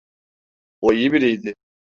O 0.81 0.93
iyi 0.93 1.11
biriydi. 1.13 1.55